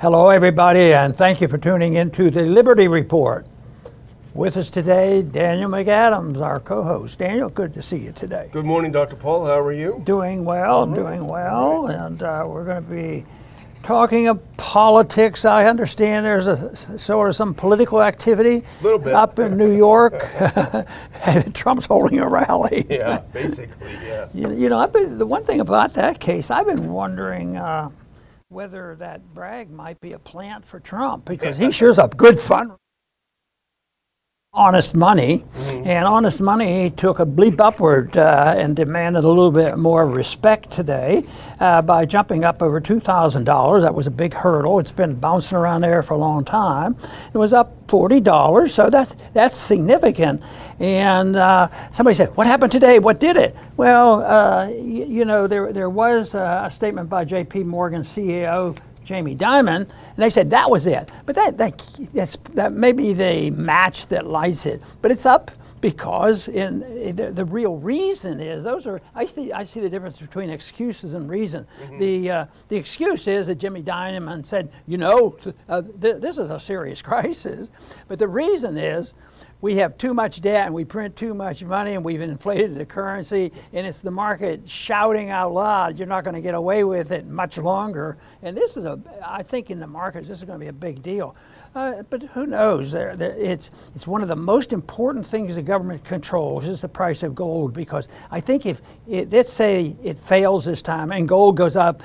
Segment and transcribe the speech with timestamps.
[0.00, 3.46] Hello, everybody, and thank you for tuning in to the Liberty Report.
[4.32, 7.18] With us today, Daniel McAdams, our co host.
[7.18, 8.48] Daniel, good to see you today.
[8.50, 9.16] Good morning, Dr.
[9.16, 9.44] Paul.
[9.44, 10.00] How are you?
[10.06, 10.96] Doing well, right.
[10.96, 11.96] doing well, right.
[11.96, 13.26] and uh, we're going to be
[13.82, 15.44] talking of politics.
[15.44, 20.26] I understand there's a sort of some political activity up in New York.
[21.52, 22.86] Trump's holding a rally.
[22.88, 24.28] Yeah, basically, yeah.
[24.32, 26.50] You, you, know, I've been the one thing about that case.
[26.50, 27.58] I've been wondering.
[27.58, 27.90] Uh,
[28.50, 32.76] whether that Bragg might be a plant for Trump because he sure's a good fun
[34.52, 35.86] honest money, mm-hmm.
[35.86, 40.72] and honest money took a bleep upward uh, and demanded a little bit more respect
[40.72, 41.22] today
[41.60, 43.80] uh, by jumping up over $2,000.
[43.80, 44.80] That was a big hurdle.
[44.80, 46.96] It's been bouncing around there for a long time.
[47.32, 50.42] It was up $40, so that's, that's significant.
[50.80, 52.98] And uh, somebody said, What happened today?
[52.98, 53.54] What did it?
[53.76, 59.36] Well, uh, y- you know, there, there was a statement by JP Morgan CEO Jamie
[59.36, 61.10] Dimon, and they said that was it.
[61.26, 64.80] But that, that that's that may be the match that lights it.
[65.02, 65.50] But it's up
[65.80, 66.80] because in
[67.16, 71.14] the, the real reason is those are I see I see the difference between excuses
[71.14, 71.66] and reason.
[71.82, 71.98] Mm-hmm.
[71.98, 75.36] The uh, the excuse is that Jimmy Dimon said, you know,
[75.68, 77.70] uh, th- this is a serious crisis,
[78.06, 79.14] but the reason is
[79.60, 82.86] we have too much debt and we print too much money and we've inflated the
[82.86, 87.12] currency and it's the market shouting out loud you're not going to get away with
[87.12, 88.18] it much longer.
[88.42, 90.72] And this is a i think in the markets this is going to be a
[90.72, 91.36] big deal.
[91.72, 92.90] Uh, but who knows?
[92.90, 96.88] There, there, it's, it's one of the most important things the government controls is the
[96.88, 101.28] price of gold because i think if it, let's say it fails this time and
[101.28, 102.02] gold goes up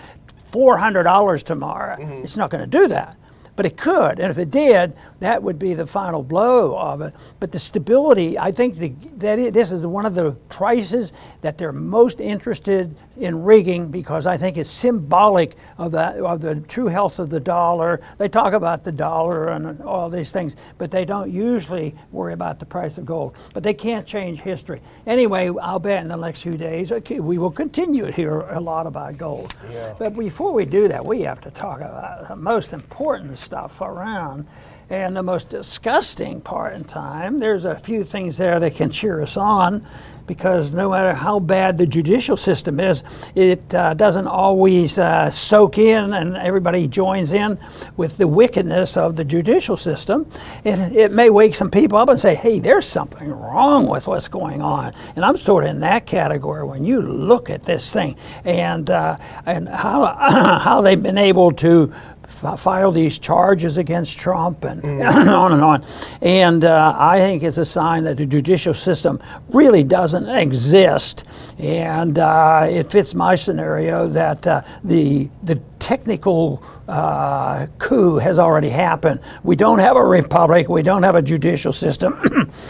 [0.51, 2.23] $400 tomorrow mm-hmm.
[2.23, 3.17] it's not going to do that
[3.55, 4.19] but it could.
[4.19, 7.13] And if it did, that would be the final blow of it.
[7.39, 11.57] But the stability, I think the, that it, this is one of the prices that
[11.57, 16.87] they're most interested in rigging because I think it's symbolic of the, of the true
[16.87, 18.01] health of the dollar.
[18.17, 22.59] They talk about the dollar and all these things, but they don't usually worry about
[22.59, 23.35] the price of gold.
[23.53, 24.81] But they can't change history.
[25.07, 28.59] Anyway, I'll bet in the next few days okay, we will continue to hear a
[28.59, 29.53] lot about gold.
[29.71, 29.93] Yeah.
[29.97, 34.47] But before we do that, we have to talk about the most important stuff around.
[34.87, 39.19] And the most disgusting part in time, there's a few things there that can cheer
[39.19, 39.83] us on
[40.27, 43.03] because no matter how bad the judicial system is,
[43.35, 47.59] it uh, doesn't always uh, soak in and everybody joins in
[47.97, 50.29] with the wickedness of the judicial system.
[50.63, 54.27] It, it may wake some people up and say, hey, there's something wrong with what's
[54.27, 54.93] going on.
[55.15, 59.17] And I'm sort of in that category when you look at this thing and, uh,
[59.45, 60.05] and how,
[60.59, 61.93] how they've been able to
[62.27, 65.27] file these charges against Trump and mm.
[65.33, 65.85] on and on.
[66.21, 71.23] And uh, I think it's a sign that the judicial system really doesn't exist.
[71.57, 78.69] And uh, it fits my scenario that uh, the, the technical uh, coup has already
[78.69, 79.19] happened.
[79.43, 82.19] We don't have a republic, we don't have a judicial system,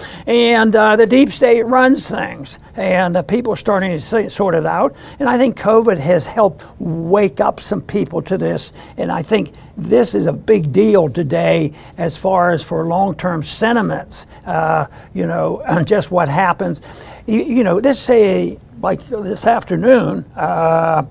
[0.28, 2.60] and uh, the deep state runs things.
[2.76, 4.98] And uh, people are starting to sort it out.
[5.18, 8.74] And I think COVID has helped wake up some people to this.
[8.98, 13.44] And I think this is a big deal today as far as for long term
[13.44, 14.28] sentiments.
[14.46, 16.82] Uh, you know, just what happens.
[17.28, 21.06] You, you, know, let's say, like this afternoon, uh,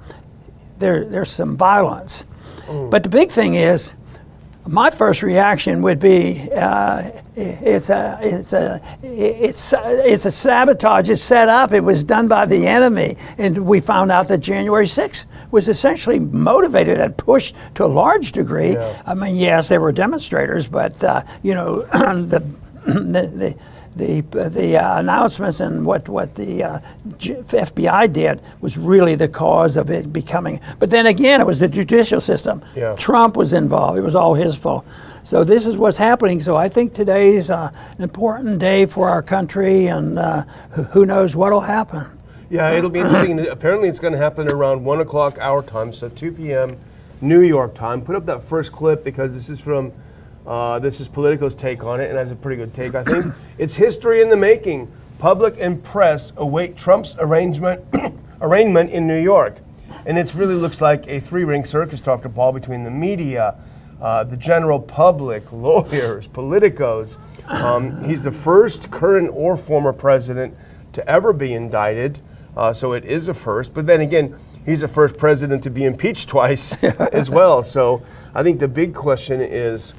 [0.78, 2.24] there, there's some violence.
[2.66, 2.90] Mm.
[2.90, 3.94] But the big thing is,
[4.66, 11.10] my first reaction would be uh, it's a it's a it's it's a sabotage.
[11.10, 11.72] It's set up.
[11.72, 16.18] It was done by the enemy, and we found out that January 6th was essentially
[16.18, 18.72] motivated and pushed to a large degree.
[18.72, 19.02] Yeah.
[19.04, 22.42] I mean, yes, there were demonstrators, but uh, you know the,
[22.86, 23.58] the, the
[23.96, 26.80] the the uh, announcements and what what the uh,
[27.18, 30.60] FBI did was really the cause of it becoming.
[30.78, 32.64] But then again, it was the judicial system.
[32.74, 32.94] Yeah.
[32.96, 33.98] Trump was involved.
[33.98, 34.84] It was all his fault.
[35.22, 36.40] So this is what's happening.
[36.40, 40.42] So I think today's uh, an important day for our country, and uh,
[40.92, 42.06] who knows what'll happen.
[42.50, 43.38] Yeah, it'll be interesting.
[43.48, 46.76] Apparently, it's going to happen around one o'clock our time, so 2 p.m.
[47.22, 48.02] New York time.
[48.02, 49.92] Put up that first clip because this is from
[50.46, 53.32] uh, this is Politico's take on it, and that's a pretty good take, I think.
[53.58, 54.90] it's history in the making.
[55.18, 57.82] Public and press await Trump's arrangement,
[58.40, 59.58] arraignment in New York.
[60.06, 62.28] And it really looks like a three ring circus, Dr.
[62.28, 63.54] Paul, between the media,
[64.02, 67.16] uh, the general public, lawyers, politicos.
[67.46, 70.54] Um, he's the first current or former president
[70.92, 72.20] to ever be indicted,
[72.56, 73.72] uh, so it is a first.
[73.72, 77.62] But then again, he's the first president to be impeached twice as well.
[77.62, 78.02] So
[78.34, 79.94] I think the big question is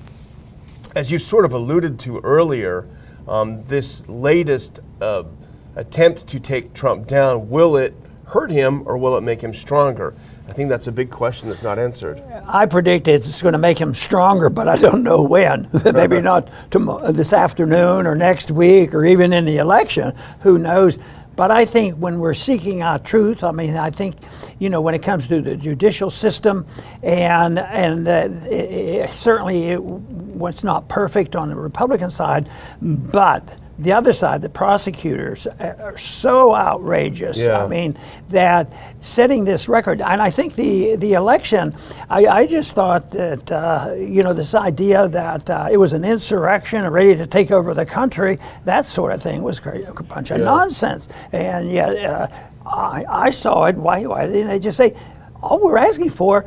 [0.96, 2.88] as you sort of alluded to earlier,
[3.28, 5.24] um, this latest uh,
[5.76, 7.94] attempt to take Trump down, will it
[8.28, 10.14] hurt him or will it make him stronger?
[10.48, 12.24] I think that's a big question that's not answered.
[12.48, 15.70] I predict it's going to make him stronger, but I don't know when.
[15.94, 20.14] Maybe not tomorrow, this afternoon or next week or even in the election.
[20.42, 20.98] Who knows?
[21.36, 24.16] But I think when we're seeking out truth, I mean, I think,
[24.60, 26.66] you know, when it comes to the judicial system,
[27.04, 29.82] and and uh, it, it, certainly it,
[30.42, 32.50] it's not perfect on the Republican side,
[32.82, 37.38] but the other side, the prosecutors are so outrageous.
[37.38, 37.64] Yeah.
[37.64, 37.98] I mean,
[38.30, 41.76] that setting this record, and I think the the election,
[42.10, 46.06] I, I just thought that uh, you know this idea that uh, it was an
[46.06, 50.40] insurrection ready to take over the country, that sort of thing was a bunch of
[50.40, 50.46] Yeah.
[50.46, 51.08] nonsense.
[51.34, 52.28] And yet, uh,
[52.66, 53.76] I, I saw it.
[53.76, 54.96] Why, why didn't they just say?
[55.46, 56.46] All we're asking for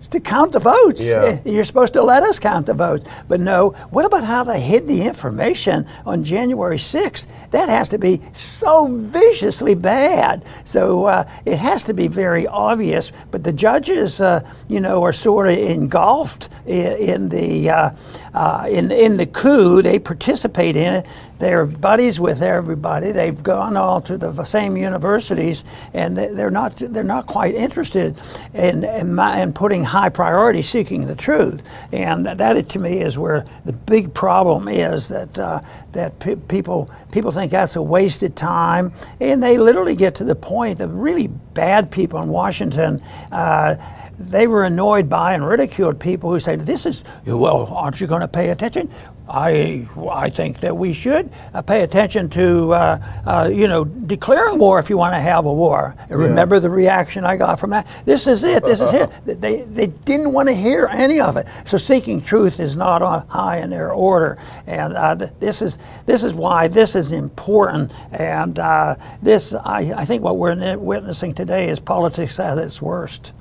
[0.00, 1.06] is to count the votes.
[1.06, 1.38] Yeah.
[1.44, 3.04] You're supposed to let us count the votes.
[3.28, 7.28] But no, what about how they hid the information on January 6th?
[7.52, 10.44] That has to be so viciously bad.
[10.64, 13.12] So uh, it has to be very obvious.
[13.30, 17.90] But the judges, uh, you know, are sort of engulfed in, in the uh,
[18.34, 19.80] uh, in in the coup.
[19.82, 21.06] They participate in it.
[21.40, 23.12] They're buddies with everybody.
[23.12, 25.64] They've gone all to the same universities,
[25.94, 28.16] and they- they're not they're not quite interested
[28.54, 31.62] in in, my, in putting high priority seeking the truth.
[31.92, 35.60] And that to me is where the big problem is that uh,
[35.92, 40.36] that pe- people people think that's a wasted time, and they literally get to the
[40.36, 43.02] point of really bad people in Washington.
[43.32, 43.76] Uh,
[44.18, 48.20] they were annoyed by and ridiculed people who say, "This is well, aren't you going
[48.20, 48.90] to pay attention?"
[49.30, 54.58] I I think that we should uh, pay attention to uh, uh, you know declaring
[54.58, 55.94] war if you want to have a war.
[56.08, 57.86] And Remember the reaction I got from that.
[58.04, 58.64] This is it.
[58.64, 59.10] This is it.
[59.40, 61.46] They they didn't want to hear any of it.
[61.64, 64.36] So seeking truth is not on high in their order,
[64.66, 67.92] and uh, th- this is this is why this is important.
[68.10, 73.32] And uh, this I, I think what we're witnessing today is politics at its worst.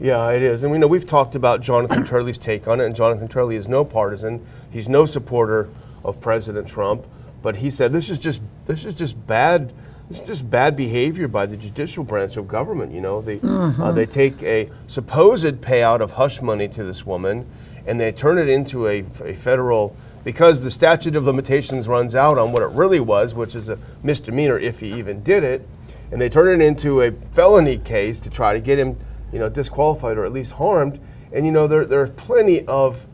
[0.00, 0.62] Yeah, it is.
[0.62, 3.68] And we know we've talked about Jonathan Turley's take on it, and Jonathan Turley is
[3.68, 4.44] no partisan.
[4.70, 5.70] He's no supporter
[6.04, 7.06] of President Trump,
[7.42, 9.72] but he said this is just this is just bad.
[10.08, 12.92] This is just bad behavior by the judicial branch of government.
[12.92, 17.46] You know, they uh, they take a supposed payout of hush money to this woman,
[17.86, 19.94] and they turn it into a, a federal
[20.24, 23.78] because the statute of limitations runs out on what it really was, which is a
[24.02, 25.66] misdemeanor if he even did it,
[26.10, 28.98] and they turn it into a felony case to try to get him,
[29.32, 31.00] you know, disqualified or at least harmed.
[31.32, 33.06] And you know, there there are plenty of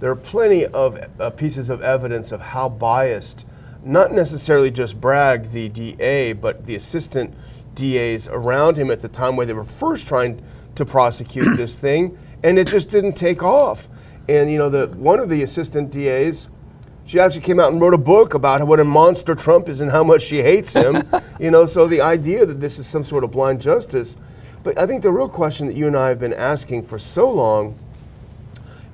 [0.00, 3.46] there are plenty of uh, pieces of evidence of how biased,
[3.84, 7.34] not necessarily just Bragg, the DA, but the assistant
[7.74, 10.42] DAs around him at the time where they were first trying
[10.74, 13.88] to prosecute this thing, and it just didn't take off.
[14.28, 16.48] And you know, the one of the assistant DAs,
[17.06, 19.90] she actually came out and wrote a book about what a monster Trump is and
[19.90, 21.02] how much she hates him.
[21.40, 24.16] you know, so the idea that this is some sort of blind justice.
[24.62, 27.30] But I think the real question that you and I have been asking for so
[27.30, 27.78] long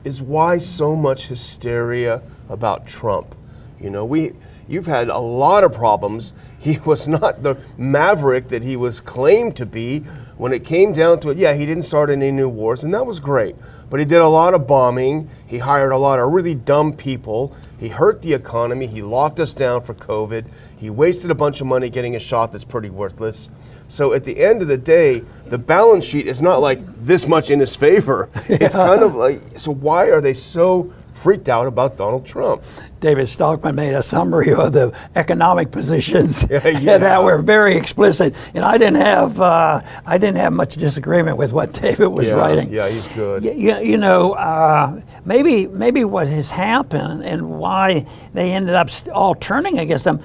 [0.05, 3.35] is why so much hysteria about Trump?
[3.81, 4.33] You know, we
[4.69, 6.33] you've had a lot of problems.
[6.61, 10.01] He was not the maverick that he was claimed to be.
[10.37, 13.07] When it came down to it, yeah, he didn't start any new wars, and that
[13.07, 13.57] was great.
[13.89, 15.31] But he did a lot of bombing.
[15.47, 17.57] He hired a lot of really dumb people.
[17.79, 18.87] He hurt the economy.
[18.87, 20.45] He locked us down for COVID.
[20.77, 23.49] He wasted a bunch of money getting a shot that's pretty worthless.
[23.91, 27.51] So at the end of the day, the balance sheet is not like this much
[27.51, 28.29] in his favor.
[28.49, 32.63] It's kind of like so why are they so freaked out about Donald Trump?
[33.01, 36.99] David Stockman made a summary of the economic positions Yeah, yeah.
[36.99, 41.53] that were very explicit, and I didn't have uh, I didn't have much disagreement with
[41.53, 42.73] what David was Yeah, writing.
[42.73, 43.43] yeah, he's good.
[43.43, 49.35] You, you know, uh, maybe maybe what has happened and why they ended up all
[49.35, 50.21] turning against him.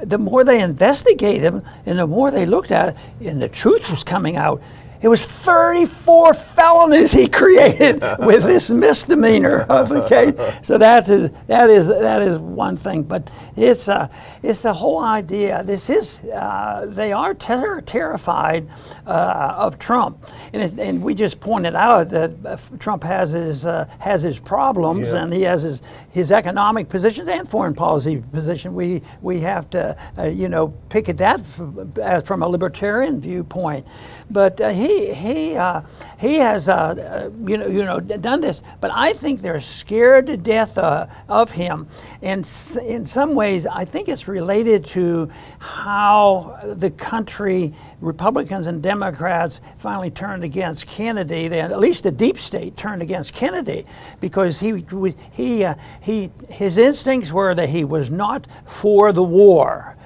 [0.00, 3.90] The more they investigated him, and the more they looked at it, and the truth
[3.90, 4.62] was coming out.
[5.00, 9.66] It was 34 felonies he created with this misdemeanor.
[9.98, 14.08] Okay, so that is that is that is one thing, but it's uh,
[14.42, 15.62] it's the whole idea.
[15.64, 18.68] This is uh, they are ter- terrified
[19.06, 23.66] uh, of Trump, and it, and we just pointed out that uh, Trump has his
[23.66, 25.22] uh, has his problems Yeah.
[25.22, 28.74] and he has his his economic positions and foreign policy position.
[28.74, 33.86] We we have to uh, you know pick at that f- from a libertarian viewpoint,
[34.30, 35.82] but uh, he he uh,
[36.18, 38.62] he has uh, you know you know done this.
[38.80, 41.88] But I think they're scared to death uh, of him,
[42.22, 42.40] and
[42.86, 47.74] in some ways I think it's related to how the country.
[48.00, 51.48] Republicans and Democrats finally turned against Kennedy.
[51.48, 53.86] Then at least the deep state turned against Kennedy
[54.20, 54.84] because he
[55.32, 59.97] he uh, he his instincts were that he was not for the war.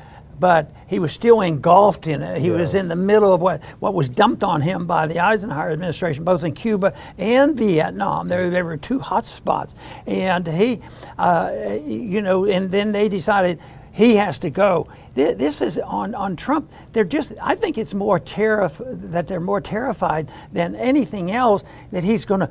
[0.42, 2.40] But he was still engulfed in it.
[2.40, 2.56] He yeah.
[2.56, 6.24] was in the middle of what, what was dumped on him by the Eisenhower administration,
[6.24, 8.26] both in Cuba and Vietnam.
[8.26, 9.76] There, there were two hot spots.
[10.04, 10.80] And he,
[11.16, 13.60] uh, you know, and then they decided
[13.92, 14.88] he has to go.
[15.14, 16.72] This is on, on Trump.
[16.92, 18.82] They're just, I think it's more terrif-
[19.12, 22.50] that they're more terrified than anything else that he's going to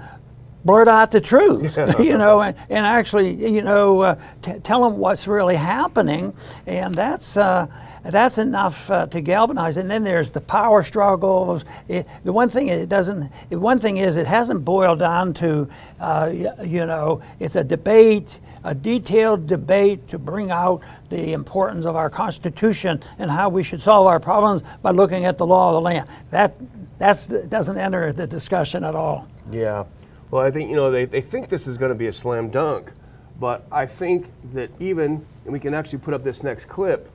[0.63, 5.00] blurt out the truth, you know, and, and actually, you know, uh, t- tell them
[5.00, 6.34] what's really happening.
[6.65, 7.68] And that's, uh,
[8.03, 9.77] that's enough uh, to galvanize.
[9.77, 11.65] And then there's the power struggles.
[11.88, 13.32] It, the one thing it doesn't.
[13.51, 18.74] One thing is it hasn't boiled down to, uh, you know, it's a debate, a
[18.74, 24.08] detailed debate to bring out the importance of our Constitution and how we should solve
[24.08, 26.08] our problems by looking at the law of the land.
[26.32, 26.56] That
[26.98, 29.27] that's doesn't enter the discussion at all.
[29.51, 29.86] Yeah.
[30.31, 32.50] Well, I think, you know, they, they think this is going to be a slam
[32.50, 32.93] dunk,
[33.38, 37.11] but I think that even, and we can actually put up this next clip,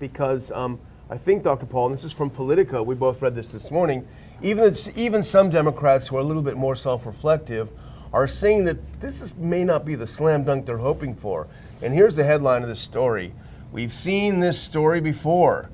[0.00, 1.64] because um, I think, Dr.
[1.64, 4.06] Paul, and this is from Politico, we both read this this morning,
[4.42, 7.68] even, even some Democrats who are a little bit more self reflective
[8.12, 11.46] are saying that this is, may not be the slam dunk they're hoping for.
[11.82, 13.32] And here's the headline of this story
[13.70, 15.70] We've seen this story before.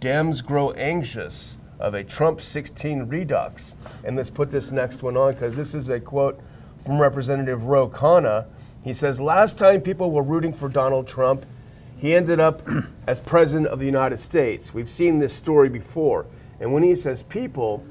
[0.00, 3.74] Dems grow anxious of a Trump 16 redux.
[4.04, 6.40] And let's put this next one on because this is a quote
[6.84, 8.46] from Representative Ro Khanna.
[8.82, 11.44] He says, Last time people were rooting for Donald Trump,
[11.96, 12.62] he ended up
[13.06, 14.72] as President of the United States.
[14.72, 16.26] We've seen this story before.
[16.60, 17.84] And when he says people,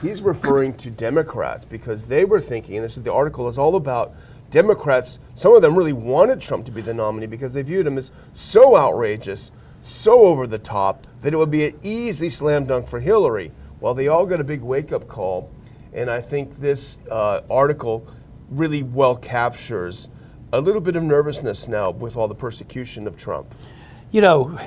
[0.00, 3.76] he's referring to Democrats because they were thinking, and this is the article is all
[3.76, 4.12] about
[4.50, 7.98] Democrats, some of them really wanted Trump to be the nominee because they viewed him
[7.98, 9.50] as so outrageous
[9.84, 13.52] so over the top that it would be an easy slam dunk for Hillary.
[13.80, 15.50] Well, they all got a big wake up call,
[15.92, 18.06] and I think this uh, article
[18.48, 20.08] really well captures
[20.54, 23.54] a little bit of nervousness now with all the persecution of Trump.
[24.10, 24.58] You know,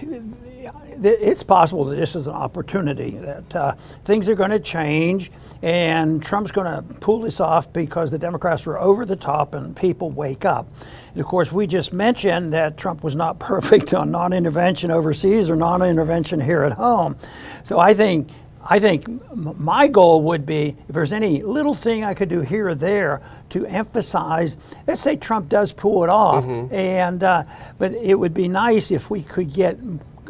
[1.03, 3.71] it's possible that this is an opportunity that uh,
[4.03, 8.65] things are going to change and Trump's going to pull this off because the Democrats
[8.65, 10.67] were over the top and people wake up.
[11.11, 15.49] And of course, we just mentioned that Trump was not perfect on non intervention overseas
[15.49, 17.17] or non intervention here at home.
[17.63, 18.29] So I think.
[18.69, 22.67] I think my goal would be if there's any little thing I could do here
[22.67, 23.21] or there
[23.51, 24.57] to emphasize.
[24.85, 26.73] Let's say Trump does pull it off, mm-hmm.
[26.75, 27.43] and uh,
[27.77, 29.79] but it would be nice if we could get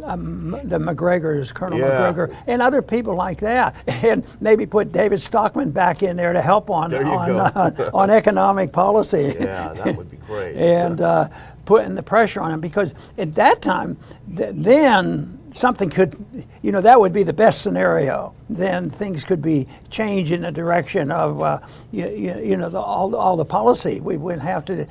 [0.04, 1.90] um, the Macgregors, Colonel yeah.
[1.90, 6.42] Macgregor, and other people like that, and maybe put David Stockman back in there to
[6.42, 9.36] help on on, uh, on economic policy.
[9.40, 10.56] Yeah, that would be great.
[10.58, 11.30] and uh,
[11.66, 13.98] putting the pressure on him because at that time,
[14.36, 16.16] th- then something could,
[16.62, 18.34] you know, that would be the best scenario.
[18.50, 21.60] Then things could be changed in the direction of, uh,
[21.92, 24.00] you, you, know, the, all, all the policy.
[24.00, 24.88] We wouldn't have to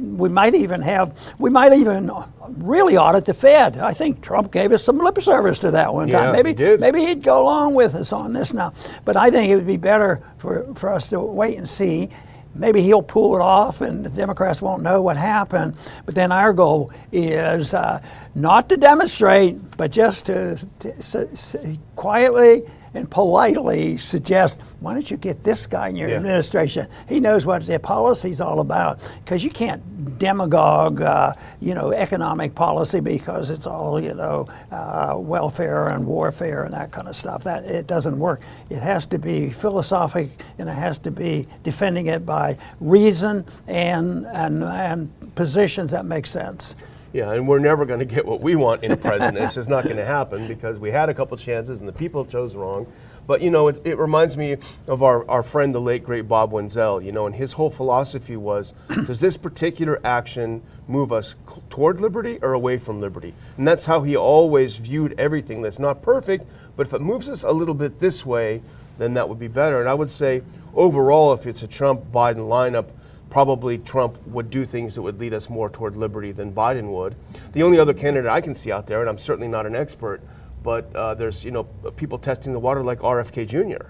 [0.00, 2.10] we might even have, we might even
[2.48, 3.78] really audit the Fed.
[3.78, 6.28] I think Trump gave us some lip service to that one time.
[6.28, 6.80] Yeah, maybe, he did.
[6.80, 8.72] maybe he'd go along with us on this now.
[9.04, 12.08] But I think it would be better for, for us to wait and see.
[12.54, 15.76] Maybe he'll pull it off and the Democrats won't know what happened.
[16.04, 18.02] But then our goal is uh,
[18.34, 22.62] not to demonstrate, but just to, to, to quietly
[22.94, 26.16] and politely suggest, why don't you get this guy in your yeah.
[26.16, 26.86] administration?
[27.08, 29.00] He knows what their policy's all about.
[29.24, 35.14] Because you can't demagogue, uh, you know, economic policy because it's all, you know, uh,
[35.16, 37.44] welfare and warfare and that kind of stuff.
[37.44, 38.40] That it doesn't work.
[38.70, 44.26] It has to be philosophic and it has to be defending it by reason and
[44.26, 46.74] and and positions that make sense.
[47.12, 49.38] Yeah, and we're never going to get what we want in a president.
[49.38, 52.24] it's just not going to happen because we had a couple chances and the people
[52.24, 52.86] chose wrong.
[53.26, 56.52] But you know, it, it, reminds me of our, our friend, the late great Bob
[56.52, 57.02] Wenzel.
[57.02, 58.74] You know, and his whole philosophy was:
[59.06, 61.34] Does this particular action move us
[61.68, 63.34] toward liberty or away from liberty?
[63.56, 65.62] And that's how he always viewed everything.
[65.62, 66.44] That's not perfect,
[66.76, 68.62] but if it moves us a little bit this way,
[68.98, 69.80] then that would be better.
[69.80, 70.42] And I would say,
[70.74, 72.88] overall, if it's a Trump Biden lineup,
[73.30, 77.14] probably Trump would do things that would lead us more toward liberty than Biden would.
[77.52, 80.20] The only other candidate I can see out there, and I'm certainly not an expert,
[80.62, 81.64] but uh, there's you know
[81.96, 83.86] people testing the water like RFK Jr.,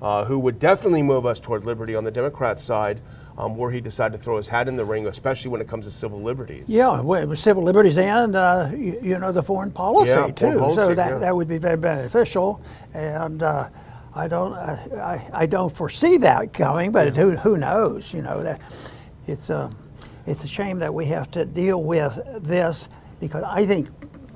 [0.00, 3.00] uh, who would definitely move us toward liberty on the Democrat side.
[3.36, 5.86] Um, where he decided to throw his hat in the ring, especially when it comes
[5.86, 6.66] to civil liberties.
[6.68, 10.34] Yeah, well, civil liberties and uh, you, you, know the foreign policy yeah, too.
[10.36, 11.18] Foreign policy, so that, yeah.
[11.18, 13.70] that would be very beneficial, and uh,
[14.14, 18.14] I don't I, I, don't foresee that coming, but who who knows?
[18.14, 18.60] You know that
[19.26, 19.70] it's a,
[20.26, 22.88] it's a shame that we have to deal with this
[23.20, 23.88] because I think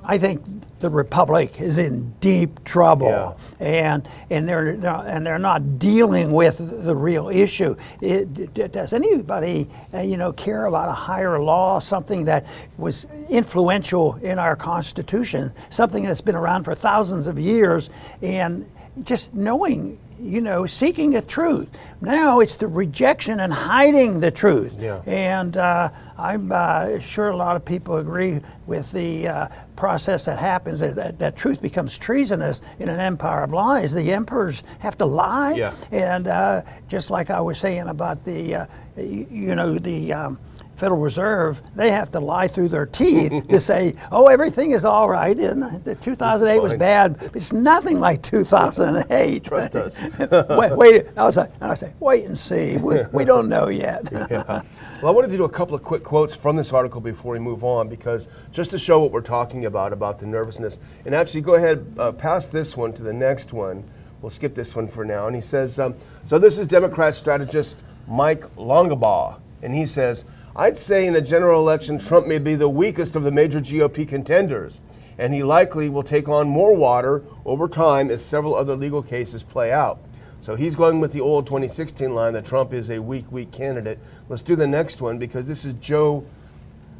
[0.03, 0.43] I think
[0.79, 3.33] the republic is in deep trouble, Yeah.
[3.59, 7.75] and and they're, they're and they're not dealing with the real issue.
[8.01, 12.45] It, d- does anybody uh, you know care about a higher law, something that
[12.77, 17.89] was influential in our Constitution, something that's been around for thousands of years,
[18.21, 18.65] and
[19.03, 21.67] just knowing you know seeking the truth.
[22.01, 24.73] Now it's the rejection and hiding the truth.
[24.77, 25.01] Yeah.
[25.05, 30.39] And uh, I'm uh, sure a lot of people agree with the uh, process that
[30.39, 33.93] happens, that, that, that truth becomes treasonous in an empire of lies.
[33.93, 35.53] The emperors have to lie.
[35.53, 35.73] Yeah.
[35.91, 38.65] And uh, just like I was saying about the, uh,
[38.97, 40.39] y- you know, the um,
[40.79, 45.09] Federal Reserve, they have to lie through their teeth to say, oh, everything is all
[45.09, 45.37] right.
[45.37, 47.19] And 2008 was bad.
[47.19, 49.43] but It's nothing like 2008.
[49.43, 50.05] Trust us.
[50.49, 52.77] wait, wait, I was like, and I say, wait and see.
[52.77, 54.09] We, we don't know yet.
[54.29, 54.61] Yeah.
[55.01, 57.39] Well, I wanted to do a couple of quick quotes from this article before we
[57.39, 60.77] move on, because just to show what we're talking about, about the nervousness.
[61.05, 63.83] And actually, go ahead, uh, pass this one to the next one.
[64.21, 65.25] We'll skip this one for now.
[65.25, 65.95] And he says, um,
[66.25, 69.39] so this is Democrat strategist Mike Longabaugh.
[69.63, 73.23] And he says, I'd say in a general election, Trump may be the weakest of
[73.23, 74.81] the major GOP contenders.
[75.17, 79.43] And he likely will take on more water over time as several other legal cases
[79.43, 79.99] play out.
[80.41, 83.99] So he's going with the old 2016 line that Trump is a weak, weak candidate.
[84.29, 86.25] Let's do the next one because this is Joe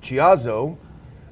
[0.02, 0.78] Chiazzo,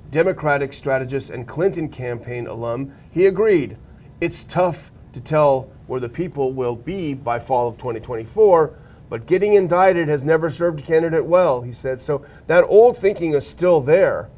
[0.09, 2.93] Democratic strategist and Clinton campaign alum.
[3.11, 3.75] He agreed.
[4.21, 8.73] It's tough to tell where the people will be by fall of 2024,
[9.09, 12.01] but getting indicted has never served a candidate well, he said.
[12.01, 14.29] So that old thinking is still there.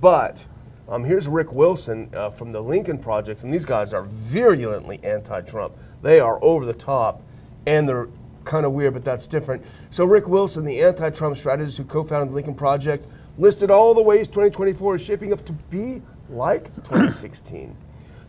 [0.00, 0.44] But
[0.88, 5.40] um, here's Rick Wilson uh, from the Lincoln Project, and these guys are virulently anti
[5.42, 5.74] Trump.
[6.02, 7.22] They are over the top,
[7.66, 8.08] and they're
[8.44, 9.64] kind of weird, but that's different.
[9.90, 13.06] So, Rick Wilson, the anti Trump strategist who co founded the Lincoln Project,
[13.38, 17.76] listed all the ways 2024 is shaping up to be like 2016.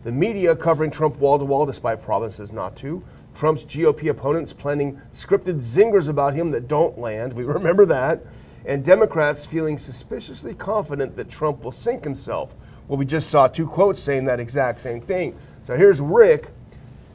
[0.04, 3.02] The media covering Trump wall to wall despite promises not to.
[3.36, 7.34] Trump's GOP opponents planning scripted zingers about him that don't land.
[7.34, 8.22] We remember that.
[8.64, 12.54] And Democrats feeling suspiciously confident that Trump will sink himself.
[12.88, 15.36] Well, we just saw two quotes saying that exact same thing.
[15.64, 16.50] So here's Rick,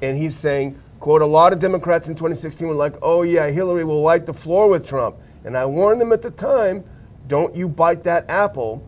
[0.02, 3.84] and he's saying, quote, a lot of Democrats in 2016 were like, oh yeah, Hillary
[3.84, 5.18] will wipe the floor with Trump.
[5.44, 6.84] And I warned them at the time,
[7.28, 8.88] don't you bite that apple.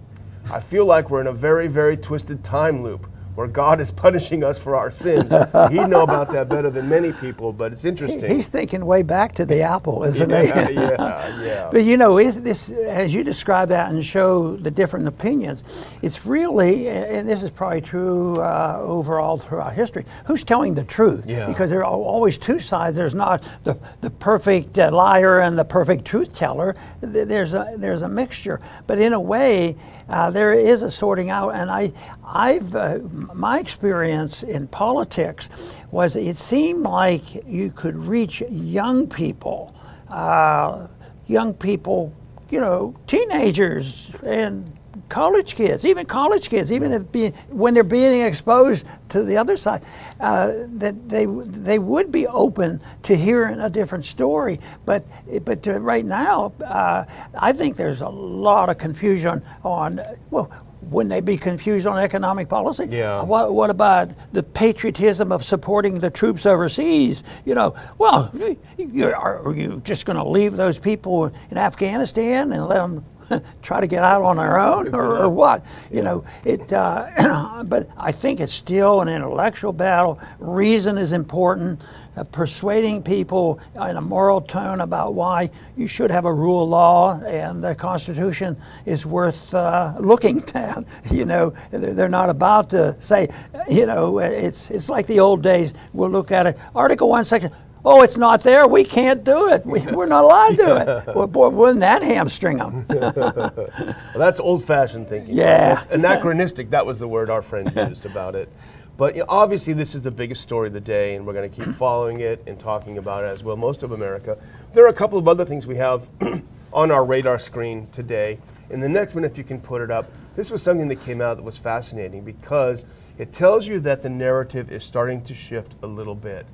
[0.52, 4.44] I feel like we're in a very, very twisted time loop where God is punishing
[4.44, 5.32] us for our sins.
[5.72, 8.30] He'd know about that better than many people, but it's interesting.
[8.30, 10.74] He's thinking way back to the apple, isn't yeah, he?
[10.76, 11.70] yeah, yeah.
[11.72, 15.64] But you know, it, this as you describe that and show the different opinions,
[16.02, 20.06] it's really, and this is probably true uh, overall throughout history.
[20.26, 21.26] Who's telling the truth?
[21.26, 21.48] Yeah.
[21.48, 22.96] Because there are always two sides.
[22.96, 26.76] There's not the the perfect uh, liar and the perfect truth teller.
[27.02, 28.60] There's a there's a mixture.
[28.86, 29.76] But in a way,
[30.10, 31.50] uh, there is a sorting out.
[31.50, 31.92] And I,
[32.26, 33.00] I've uh,
[33.34, 35.50] my experience in politics
[35.92, 39.74] was it seemed like you could reach young people
[40.14, 40.88] uh,
[41.28, 42.14] young people,
[42.50, 44.72] you know, teenagers and
[45.10, 49.82] college kids, even college kids, even if when they're being exposed to the other side,
[50.20, 54.60] uh, that they they would be open to hearing a different story.
[54.86, 55.04] But
[55.44, 57.06] but right now, uh,
[57.40, 60.52] I think there's a lot of confusion on well.
[60.94, 62.88] Wouldn't they be confused on economic policy?
[62.90, 63.24] Yeah.
[63.24, 67.24] What, what about the patriotism of supporting the troops overseas?
[67.46, 68.32] You know, well,
[68.78, 73.04] you, are you just going to leave those people in Afghanistan and let them
[73.62, 75.66] try to get out on their own, or, or what?
[75.92, 76.72] You know, it.
[76.72, 80.20] Uh, but I think it's still an intellectual battle.
[80.40, 81.82] Reason is important.
[82.16, 83.60] Uh, persuading people
[83.90, 87.74] in a moral tone about why you should have a rule of law and the
[87.74, 88.56] Constitution
[88.86, 90.84] is worth uh, looking at.
[91.10, 93.30] You know, they're not about to say,
[93.68, 95.74] you know, it's it's like the old days.
[95.92, 96.58] We'll look at it.
[96.76, 97.52] Article one, section.
[97.86, 98.66] Oh, it's not there.
[98.66, 99.66] We can't do it.
[99.66, 101.04] We, we're not allowed to do it.
[101.16, 102.86] Well, boy, wouldn't that hamstring them?
[102.90, 105.36] Well, that's old-fashioned thinking.
[105.36, 105.76] Yeah.
[105.76, 106.70] That's anachronistic.
[106.70, 108.50] That was the word our friend used about it.
[108.96, 111.50] But you know, obviously, this is the biggest story of the day, and we're going
[111.50, 113.58] to keep following it and talking about it as well.
[113.58, 114.38] Most of America.
[114.74, 116.10] There are a couple of other things we have
[116.74, 118.40] on our radar screen today.
[118.70, 121.22] In the next one, if you can put it up, this was something that came
[121.22, 122.86] out that was fascinating because
[123.18, 126.46] it tells you that the narrative is starting to shift a little bit.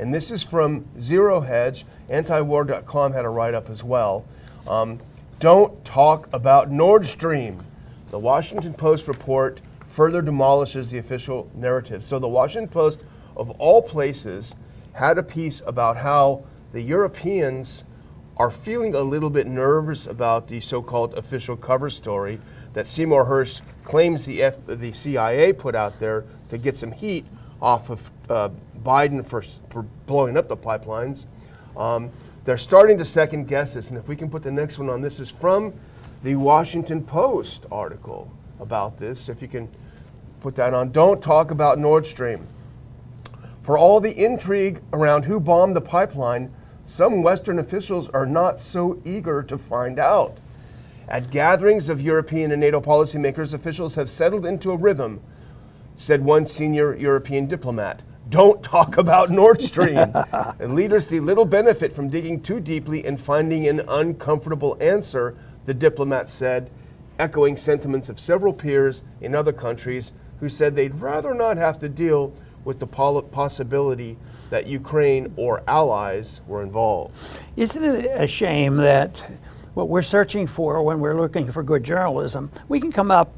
[0.00, 1.84] And this is from Zero Hedge.
[2.08, 4.24] Antiwar.com had a write up as well.
[4.66, 4.98] Um,
[5.40, 7.62] don't talk about Nord Stream.
[8.10, 12.02] The Washington Post report further demolishes the official narrative.
[12.02, 13.02] So, the Washington Post,
[13.36, 14.54] of all places,
[14.94, 17.84] had a piece about how the Europeans
[18.38, 22.40] are feeling a little bit nervous about the so called official cover story
[22.72, 27.26] that Seymour Hersh claims the, F, the CIA put out there to get some heat
[27.60, 28.48] off of uh,
[28.82, 31.26] Biden for, for blowing up the pipelines.
[31.76, 32.10] Um,
[32.44, 33.90] they're starting to second guess this.
[33.90, 35.74] And if we can put the next one on, this is from
[36.22, 39.28] the Washington Post article about this.
[39.28, 39.68] If you can
[40.40, 40.90] put that on.
[40.90, 42.46] Don't talk about Nord Stream.
[43.62, 46.52] For all the intrigue around who bombed the pipeline,
[46.84, 50.38] some Western officials are not so eager to find out.
[51.08, 55.20] At gatherings of European and NATO policymakers, officials have settled into a rhythm,
[56.00, 58.02] said one senior European diplomat.
[58.30, 59.98] Don't talk about Nord Stream.
[60.58, 65.36] and leaders see little benefit from digging too deeply and finding an uncomfortable answer,
[65.66, 66.70] the diplomat said,
[67.18, 71.88] echoing sentiments of several peers in other countries who said they'd rather not have to
[71.88, 72.32] deal
[72.64, 74.16] with the possibility
[74.48, 77.14] that Ukraine or allies were involved.
[77.56, 79.22] Isn't it a shame that
[79.74, 83.36] what we're searching for when we're looking for good journalism, we can come up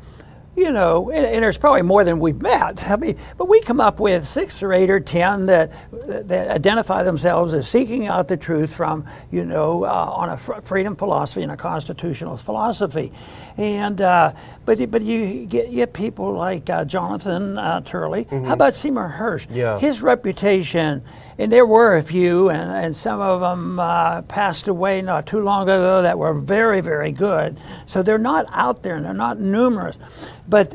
[0.55, 2.89] you know, and, and, there's probably more than we've met.
[2.89, 7.03] I mean, but we come up with six or eight or ten that that identify
[7.03, 11.53] themselves as seeking out the truth from, you know, uh, on a freedom philosophy and
[11.53, 13.13] a constitutional philosophy,
[13.57, 14.33] and uh,
[14.67, 18.27] but but you get, you get people like uh, Jonathan uh, Turley.
[18.27, 18.45] Mm-hmm.
[18.45, 19.47] How about Seymour Hersh?
[19.51, 19.79] Yeah.
[19.79, 21.03] His reputation,
[21.39, 25.41] and there were a few, and, and some of them uh, passed away not too
[25.41, 27.59] long ago that were very very good.
[27.87, 29.99] So they're not out there, and they're not numerous,
[30.49, 30.75] but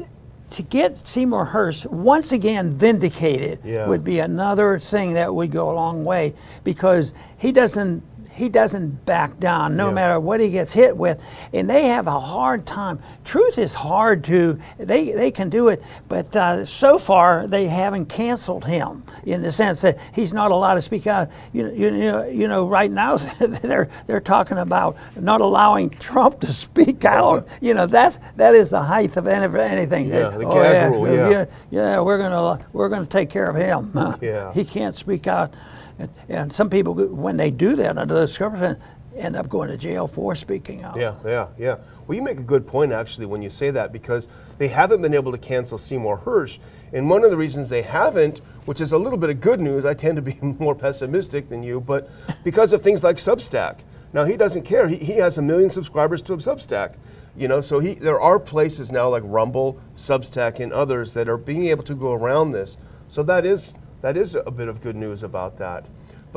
[0.51, 3.87] to get Seymour Hersh once again vindicated yeah.
[3.87, 8.01] would be another thing that would go a long way because he doesn't
[8.37, 9.93] he doesn't back down no yeah.
[9.93, 11.21] matter what he gets hit with.
[11.53, 12.99] And they have a hard time.
[13.23, 18.05] Truth is hard to they they can do it but uh, so far they haven't
[18.05, 21.29] canceled him in the sense that he's not allowed to speak out.
[21.51, 26.53] You, you, know, you know right now they're they're talking about not allowing Trump to
[26.53, 27.47] speak out.
[27.59, 30.09] You know that that is the height of anything.
[30.09, 31.29] Yeah, that, the oh, yeah, rule, yeah.
[31.29, 33.91] yeah yeah we're gonna we're gonna take care of him.
[34.21, 34.53] Yeah.
[34.53, 35.53] he can't speak out.
[35.99, 38.83] And, and some people, when they do that under those circumstances,
[39.15, 40.97] end up going to jail for speaking out.
[40.97, 41.77] Yeah, yeah, yeah.
[42.05, 45.13] Well, you make a good point actually when you say that because they haven't been
[45.13, 46.59] able to cancel Seymour Hersh.
[46.93, 49.85] And one of the reasons they haven't, which is a little bit of good news,
[49.85, 52.09] I tend to be more pessimistic than you, but
[52.43, 53.79] because of things like Substack.
[54.13, 54.87] Now, he doesn't care.
[54.87, 56.95] He, he has a million subscribers to Substack.
[57.35, 61.37] You know, so he, there are places now like Rumble, Substack, and others that are
[61.37, 62.77] being able to go around this.
[63.09, 65.87] So that is that is a bit of good news about that.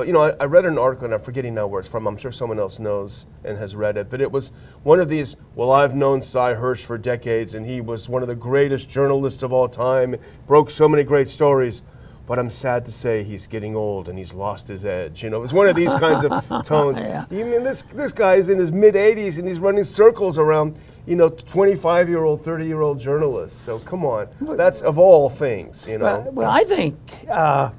[0.01, 2.07] But you know, I, I, read an article, and I'm forgetting now where it's from.
[2.07, 4.09] I'm sure someone else knows and has read it.
[4.09, 4.51] But it was
[4.83, 5.37] one of these.
[5.55, 9.43] Well, I've known Sy Hersh for decades, and he was one of the greatest journalists
[9.43, 10.17] of all time.
[10.47, 11.83] Broke so many great stories.
[12.27, 15.23] But I'm sad to say he's getting old and he's lost his edge.
[15.23, 16.33] You know, it's one of these kinds of
[16.65, 16.99] tones.
[16.99, 17.27] yeah.
[17.31, 20.79] You mean this this guy is in his mid 80s and he's running circles around
[21.07, 23.61] you know, 25 year old, 30 year old journalists.
[23.61, 26.21] So come on, that's of all things, you know.
[26.21, 26.97] Well, well I think
[27.29, 27.73] uh,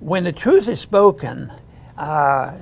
[0.00, 1.52] when the truth is spoken,
[1.96, 2.52] uh,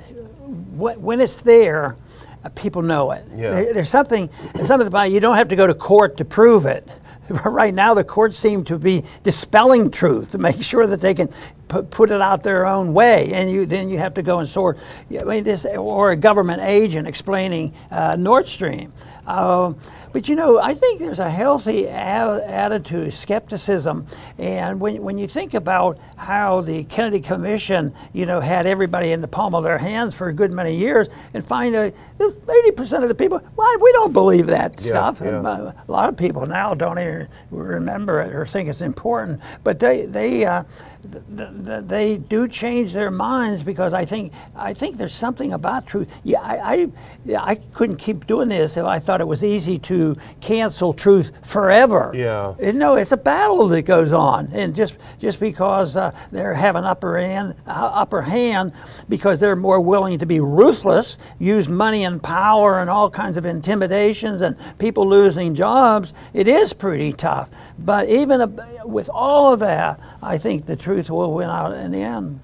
[0.75, 1.97] when it's there,
[2.45, 3.25] uh, people know it.
[3.35, 3.51] Yeah.
[3.51, 5.13] There, there's something, there's something about it.
[5.13, 6.87] You don't have to go to court to prove it.
[7.45, 11.29] Right now, the courts seem to be dispelling truth to make sure that they can
[11.69, 14.79] put, it out their own way, and you then you have to go and sort.
[15.11, 18.93] I mean, this or a government agent explaining uh, Nord Stream.
[19.27, 19.75] Uh,
[20.13, 24.07] but you know, I think there's a healthy attitude, skepticism,
[24.39, 29.21] and when, when you think about how the Kennedy Commission, you know, had everybody in
[29.21, 33.09] the palm of their hands for a good many years, and find out 80% of
[33.09, 35.21] the people, well, we don't believe that yeah, stuff.
[35.21, 35.29] Yeah.
[35.29, 39.41] And, uh, a lot of people now don't even remember it or think it's important,
[39.63, 40.47] but they they.
[40.47, 40.65] Uh,
[41.11, 46.09] they do change their minds because I think I think there's something about truth.
[46.25, 46.89] Yeah, I,
[47.29, 51.33] I, I couldn't keep doing this if I thought it was easy to cancel truth
[51.45, 52.13] forever.
[52.15, 52.55] Yeah.
[52.73, 57.19] no, it's a battle that goes on, and just just because uh, they're having upper
[57.19, 58.73] hand uh, upper hand
[59.09, 63.47] because they're more willing to be ruthless, use money and power and all kinds of
[63.47, 67.49] intimidations and people losing jobs, it is pretty tough.
[67.79, 68.49] But even uh,
[68.85, 72.41] with all of that, I think the truth will win out in the end.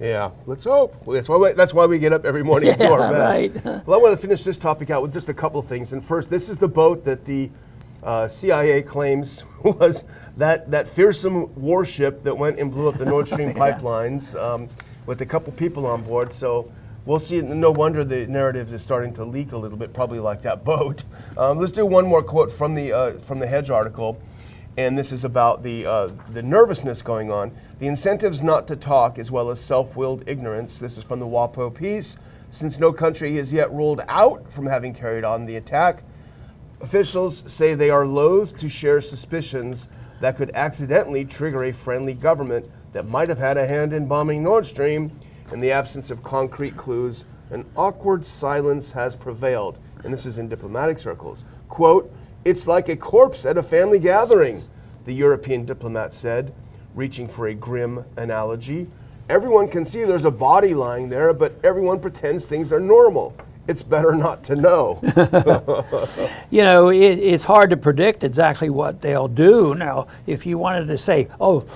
[0.00, 0.94] Yeah, let's hope.
[1.06, 3.64] That's why we, that's why we get up every morning and do our best.
[3.64, 3.86] Right.
[3.86, 5.92] well, I want to finish this topic out with just a couple of things.
[5.92, 7.50] And first, this is the boat that the
[8.02, 10.04] uh, CIA claims was
[10.36, 14.68] that, that fearsome warship that went and blew up the Nord Stream pipelines um,
[15.06, 16.32] with a couple people on board.
[16.34, 16.70] So
[17.06, 17.40] we'll see.
[17.40, 21.04] No wonder the narrative is starting to leak a little bit, probably like that boat.
[21.38, 24.20] Um, let's do one more quote from the, uh, from the Hedge article
[24.76, 27.52] and this is about the, uh, the nervousness going on.
[27.78, 30.78] The incentives not to talk, as well as self willed ignorance.
[30.78, 32.16] This is from the WAPO piece.
[32.50, 36.02] Since no country is yet ruled out from having carried on the attack,
[36.80, 39.88] Officials say they are loath to share suspicions
[40.20, 44.42] that could accidentally trigger a friendly government that might have had a hand in bombing
[44.42, 45.18] Nord Stream.
[45.52, 50.48] In the absence of concrete clues, an awkward silence has prevailed, and this is in
[50.48, 51.44] diplomatic circles.
[51.68, 52.12] Quote,
[52.46, 54.62] it's like a corpse at a family gathering,
[55.04, 56.54] the European diplomat said,
[56.94, 58.86] reaching for a grim analogy.
[59.28, 63.34] Everyone can see there's a body lying there, but everyone pretends things are normal.
[63.66, 65.00] It's better not to know.
[66.50, 69.74] you know, it, it's hard to predict exactly what they'll do.
[69.74, 71.66] Now, if you wanted to say, oh,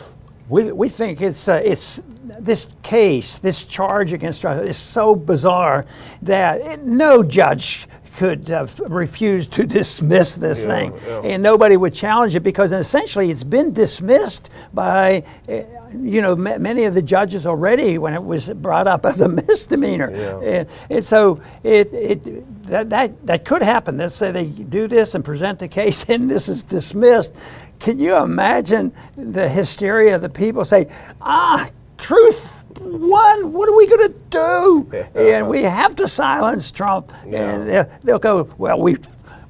[0.49, 2.01] we, we think it's, uh, it's
[2.39, 5.85] this case, this charge against us is so bizarre
[6.23, 7.89] that it, no judge
[8.21, 11.21] could uh, refuse to dismiss this yeah, thing, yeah.
[11.25, 16.61] and nobody would challenge it because essentially it's been dismissed by, uh, you know, m-
[16.61, 20.39] many of the judges already when it was brought up as a misdemeanor, yeah.
[20.41, 23.97] and, and, so it, it that, that that could happen.
[23.97, 27.35] Let's say they do this and present the case, and this is dismissed.
[27.79, 30.91] Can you imagine the hysteria of the people say,
[31.23, 34.91] ah, truth one, what are we going to do?
[35.15, 37.13] and we have to silence Trump.
[37.27, 37.55] Yeah.
[37.55, 38.97] And they'll, they'll, go, well, we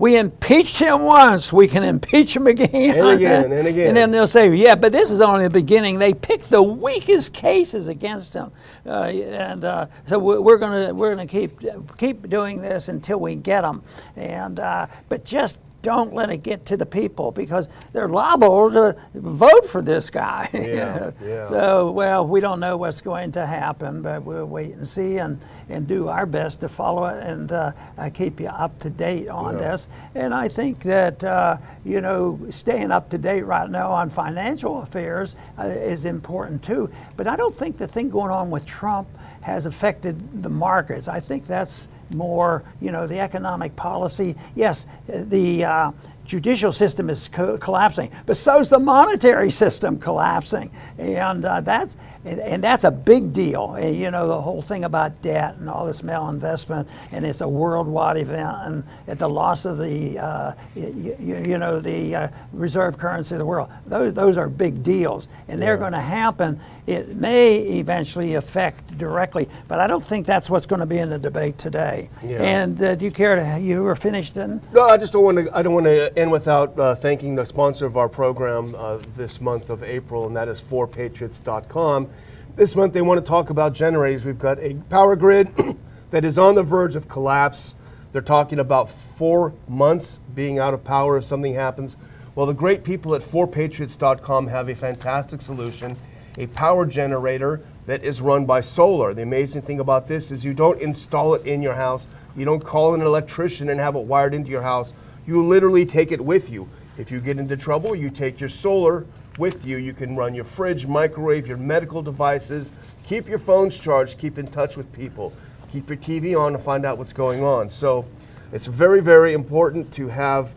[0.01, 2.97] we impeached him once, we can impeach him again.
[2.97, 3.89] And again, and again.
[3.89, 5.99] And then they'll say, yeah, but this is only the beginning.
[5.99, 8.51] They picked the weakest cases against him.
[8.87, 11.61] Uh, and uh, so we're going to we're gonna keep,
[11.99, 13.83] keep doing this until we get them.
[14.17, 18.97] And, uh, but just don't let it get to the people because they're liable to
[19.15, 20.49] vote for this guy.
[20.53, 21.45] Yeah, yeah.
[21.47, 25.41] So, well, we don't know what's going to happen, but we'll wait and see and,
[25.69, 27.73] and do our best to follow it and uh,
[28.15, 29.61] keep you up to date on yeah.
[29.61, 29.89] this.
[30.15, 34.83] And I think that, uh, you know, staying up to date right now on financial
[34.83, 36.91] affairs uh, is important too.
[37.17, 39.09] But I don't think the thing going on with Trump
[39.41, 41.09] has affected the markets.
[41.09, 44.37] I think that's more, you know, the economic policy.
[44.55, 45.93] Yes, the uh,
[46.25, 51.97] judicial system is co- collapsing, but so is the monetary system collapsing, and uh, that's
[52.25, 53.75] and, and, that's a big deal.
[53.75, 57.49] And, you know, the whole thing about debt and all this malinvestment, and it's a
[57.49, 62.99] worldwide event, and at the loss of the, uh, you, you, know, the uh, reserve
[62.99, 63.71] currency of the world.
[63.87, 66.61] Those, those are big deals, and they're going to happen.
[66.87, 71.09] It may eventually affect directly, but I don't think that's what's going to be in
[71.09, 72.11] the debate today.
[72.23, 72.43] Yeah.
[72.43, 73.61] And uh, do you care to?
[73.61, 74.61] You were finished then?
[74.73, 75.57] No, I just don't want to.
[75.57, 79.41] I don't want to end without uh, thanking the sponsor of our program uh, this
[79.41, 82.11] month of April, and that is 4patriots.com.
[82.57, 84.25] This month they want to talk about generators.
[84.25, 85.49] We've got a power grid
[86.11, 87.75] that is on the verge of collapse.
[88.13, 91.97] They're talking about four months being out of power if something happens.
[92.35, 95.97] Well, the great people at 4patriots.com have a fantastic solution
[96.39, 99.13] a power generator that is run by solar.
[99.13, 102.63] The amazing thing about this is you don't install it in your house, you don't
[102.65, 104.93] call an electrician and have it wired into your house.
[105.27, 106.69] You literally take it with you.
[106.99, 109.07] If you get into trouble, you take your solar
[109.41, 109.79] with you.
[109.79, 112.71] You can run your fridge, microwave, your medical devices,
[113.05, 115.33] keep your phones charged, keep in touch with people,
[115.73, 117.69] keep your TV on to find out what's going on.
[117.69, 118.07] So
[118.53, 120.55] it's very, very important to have,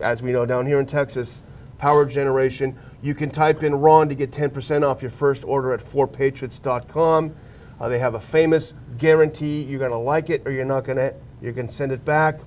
[0.00, 1.40] as we know down here in Texas,
[1.78, 2.76] power generation.
[3.02, 7.34] You can type in Ron to get 10% off your first order at 4patriots.com.
[7.78, 10.96] Uh, they have a famous guarantee you're going to like it or you're not going
[10.96, 12.40] to, you can send it back.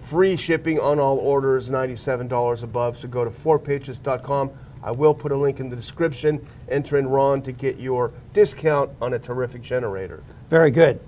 [0.00, 2.98] Free shipping on all orders, $97 above.
[2.98, 4.50] So go to 4patriots.com.
[4.82, 6.44] I will put a link in the description.
[6.68, 10.22] Enter in Ron to get your discount on a terrific generator.
[10.48, 11.00] Very good.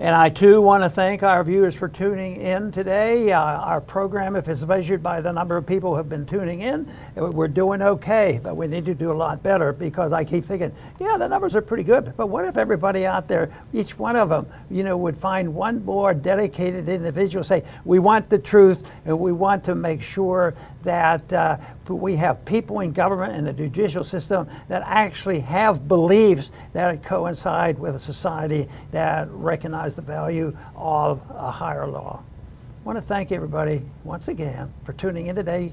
[0.00, 3.30] And I too want to thank our viewers for tuning in today.
[3.30, 6.62] Uh, our program, if it's measured by the number of people who have been tuning
[6.62, 10.46] in, we're doing okay, but we need to do a lot better because I keep
[10.46, 14.16] thinking, yeah, the numbers are pretty good, but what if everybody out there, each one
[14.16, 18.90] of them, you know, would find one more dedicated individual, say, we want the truth
[19.04, 23.52] and we want to make sure that uh, we have people in government and the
[23.52, 30.56] judicial system that actually have beliefs that coincide with a society that recognize the value
[30.76, 32.22] of a higher law.
[32.22, 35.72] I want to thank everybody once again for tuning in today.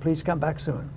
[0.00, 0.90] Please come back soon.